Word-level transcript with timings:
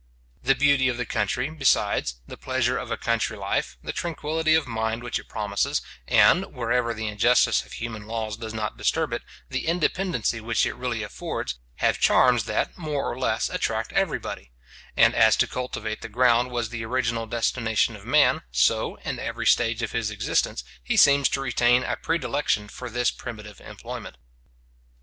The 0.41 0.55
beauty 0.55 0.87
of 0.89 0.97
the 0.97 1.05
country, 1.05 1.47
besides, 1.51 2.19
the 2.25 2.35
pleasure 2.35 2.75
of 2.75 2.89
a 2.89 2.97
country 2.97 3.37
life, 3.37 3.77
the 3.83 3.93
tranquillity 3.93 4.55
of 4.55 4.65
mind 4.67 5.03
which 5.03 5.19
it 5.19 5.29
promises, 5.29 5.79
and, 6.07 6.51
wherever 6.55 6.91
the 6.91 7.05
injustice 7.05 7.63
of 7.63 7.73
human 7.73 8.07
laws 8.07 8.35
does 8.35 8.51
not 8.51 8.77
disturb 8.79 9.13
it, 9.13 9.21
the 9.51 9.67
independency 9.67 10.41
which 10.41 10.65
it 10.65 10.73
really 10.73 11.03
affords, 11.03 11.59
have 11.75 11.99
charms 11.99 12.45
that, 12.45 12.79
more 12.79 13.07
or 13.11 13.19
less, 13.19 13.47
attract 13.51 13.93
everybody; 13.93 14.51
and 14.97 15.13
as 15.13 15.37
to 15.37 15.45
cultivate 15.45 16.01
the 16.01 16.09
ground 16.09 16.49
was 16.49 16.69
the 16.69 16.83
original 16.83 17.27
destination 17.27 17.95
of 17.95 18.03
man, 18.03 18.41
so, 18.49 18.95
in 19.05 19.19
every 19.19 19.45
stage 19.45 19.83
of 19.83 19.91
his 19.91 20.09
existence, 20.09 20.63
he 20.83 20.97
seems 20.97 21.29
to 21.29 21.39
retain 21.39 21.83
a 21.83 21.95
predilection 21.95 22.67
for 22.67 22.89
this 22.89 23.11
primitive 23.11 23.61
employment. 23.61 24.17